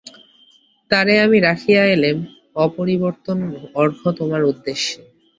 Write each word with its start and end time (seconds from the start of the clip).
তারে 0.91 1.13
আমি 1.25 1.37
রাখিয়া 1.47 1.83
এলেম 1.95 2.17
অপরিবর্তন 2.57 3.37
অর্ঘ্য 3.75 4.07
তোমার 4.19 4.41
উদ্দেশে। 4.51 4.99